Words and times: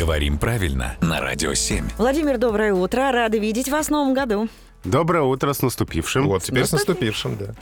Говорим 0.00 0.38
правильно 0.38 0.96
на 1.02 1.20
Радио 1.20 1.52
7. 1.52 1.84
Владимир, 1.98 2.38
доброе 2.38 2.72
утро. 2.72 3.12
Рады 3.12 3.38
видеть 3.38 3.68
вас 3.68 3.88
в 3.88 3.90
новом 3.90 4.14
году. 4.14 4.48
Доброе 4.84 5.24
утро 5.24 5.52
с 5.52 5.60
наступившим. 5.60 6.26
Вот, 6.26 6.42
теперь 6.42 6.64
с 6.64 6.72
наступившим, 6.72 7.36
да. 7.36 7.52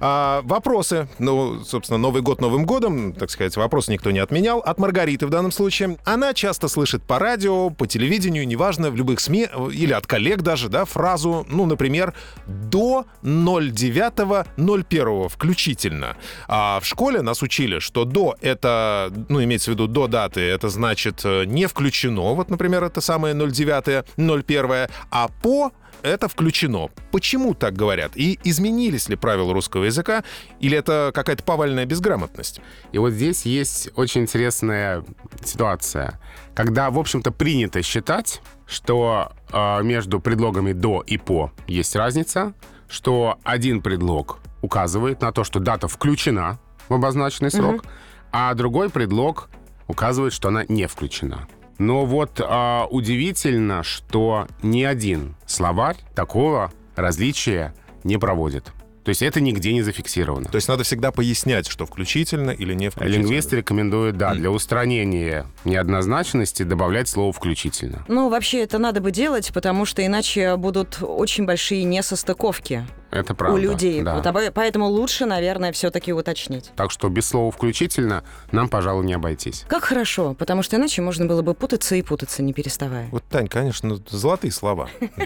А, 0.00 0.42
вопросы. 0.42 1.08
Ну, 1.18 1.64
собственно, 1.64 1.96
Новый 1.96 2.20
год 2.20 2.42
Новым 2.42 2.66
годом, 2.66 3.14
так 3.14 3.30
сказать, 3.30 3.56
вопрос 3.56 3.88
никто 3.88 4.10
не 4.10 4.18
отменял. 4.18 4.58
От 4.58 4.78
Маргариты 4.78 5.26
в 5.26 5.30
данном 5.30 5.50
случае. 5.50 5.96
Она 6.04 6.34
часто 6.34 6.68
слышит 6.68 7.02
по 7.02 7.18
радио, 7.18 7.70
по 7.70 7.86
телевидению, 7.86 8.46
неважно, 8.46 8.90
в 8.90 8.96
любых 8.96 9.20
СМИ, 9.20 9.48
э, 9.50 9.70
или 9.72 9.94
от 9.94 10.06
коллег 10.06 10.42
даже, 10.42 10.68
да, 10.68 10.84
фразу, 10.84 11.46
ну, 11.48 11.64
например, 11.64 12.12
до 12.46 13.06
09.01 13.22 15.28
включительно. 15.30 16.18
А 16.48 16.80
в 16.80 16.84
школе 16.84 17.22
нас 17.22 17.40
учили, 17.40 17.78
что 17.78 18.04
до 18.04 18.36
это, 18.42 19.10
ну, 19.30 19.42
имеется 19.42 19.70
в 19.70 19.74
виду 19.74 19.86
до 19.86 20.06
даты, 20.06 20.42
это 20.42 20.68
значит 20.68 21.22
э, 21.24 21.46
не 21.46 21.66
включено, 21.66 22.34
вот, 22.34 22.50
например, 22.50 22.84
это 22.84 23.00
самое 23.00 23.34
09, 23.34 24.04
01, 24.18 24.88
а 25.10 25.28
по 25.42 25.72
это 26.02 26.28
включено. 26.28 26.88
Почему 27.10 27.54
так 27.54 27.74
говорят? 27.74 28.12
И 28.16 28.38
изменились 28.44 29.08
ли 29.08 29.16
правила 29.16 29.52
русского 29.52 29.84
языка, 29.84 30.24
или 30.60 30.76
это 30.76 31.10
какая-то 31.14 31.42
повальная 31.42 31.86
безграмотность? 31.86 32.60
И 32.92 32.98
вот 32.98 33.10
здесь 33.10 33.46
есть 33.46 33.90
очень 33.96 34.22
интересная 34.22 35.04
ситуация, 35.44 36.20
когда, 36.54 36.90
в 36.90 36.98
общем-то, 36.98 37.30
принято 37.32 37.82
считать, 37.82 38.40
что 38.66 39.32
э, 39.52 39.82
между 39.82 40.20
предлогами 40.20 40.72
до 40.72 41.02
и 41.06 41.16
по 41.16 41.52
есть 41.66 41.96
разница, 41.96 42.54
что 42.88 43.38
один 43.44 43.82
предлог 43.82 44.38
указывает 44.62 45.20
на 45.20 45.32
то, 45.32 45.44
что 45.44 45.60
дата 45.60 45.88
включена 45.88 46.58
в 46.88 46.94
обозначенный 46.94 47.50
срок, 47.50 47.76
угу. 47.76 47.88
а 48.32 48.52
другой 48.54 48.90
предлог 48.90 49.48
указывает, 49.86 50.32
что 50.32 50.48
она 50.48 50.64
не 50.68 50.86
включена. 50.86 51.46
Но 51.78 52.04
вот 52.04 52.40
а, 52.44 52.86
удивительно, 52.90 53.82
что 53.82 54.46
ни 54.62 54.82
один 54.82 55.36
словарь 55.46 55.96
такого 56.14 56.72
различия 56.96 57.74
не 58.04 58.18
проводит. 58.18 58.72
То 59.08 59.10
есть 59.10 59.22
это 59.22 59.40
нигде 59.40 59.72
не 59.72 59.80
зафиксировано. 59.80 60.50
То 60.50 60.56
есть 60.56 60.68
надо 60.68 60.84
всегда 60.84 61.12
пояснять, 61.12 61.66
что 61.66 61.86
включительно 61.86 62.50
или 62.50 62.74
не 62.74 62.90
включительно. 62.90 63.22
Лингвисты 63.22 63.56
рекомендуют, 63.56 64.18
да, 64.18 64.34
для 64.34 64.50
устранения 64.50 65.46
неоднозначности 65.64 66.62
добавлять 66.62 67.08
слово 67.08 67.32
«включительно». 67.32 68.04
Ну, 68.06 68.28
вообще 68.28 68.64
это 68.64 68.76
надо 68.76 69.00
бы 69.00 69.10
делать, 69.10 69.50
потому 69.54 69.86
что 69.86 70.04
иначе 70.04 70.56
будут 70.56 70.98
очень 71.00 71.46
большие 71.46 71.84
несостыковки. 71.84 72.86
Это 73.10 73.34
правда. 73.34 73.54
У 73.54 73.58
людей. 73.58 74.02
Да. 74.02 74.20
Вот, 74.20 74.52
поэтому 74.54 74.86
лучше, 74.86 75.26
наверное, 75.26 75.72
все-таки 75.72 76.12
уточнить. 76.12 76.70
Так 76.76 76.90
что 76.90 77.08
без 77.08 77.26
слова 77.26 77.50
«включительно» 77.50 78.22
нам, 78.52 78.68
пожалуй, 78.68 79.04
не 79.04 79.14
обойтись. 79.14 79.64
Как 79.68 79.84
хорошо, 79.84 80.34
потому 80.34 80.62
что 80.62 80.76
иначе 80.76 81.02
можно 81.02 81.26
было 81.26 81.42
бы 81.42 81.54
путаться 81.54 81.94
и 81.94 82.02
путаться, 82.02 82.42
не 82.42 82.52
переставая. 82.52 83.08
Вот, 83.10 83.24
Тань, 83.24 83.48
конечно, 83.48 83.98
золотые 84.08 84.52
слова. 84.52 84.88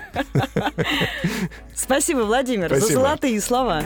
Спасибо, 1.75 2.21
Владимир, 2.21 2.75
за 2.75 2.87
золотые 2.87 3.41
слова. 3.41 3.83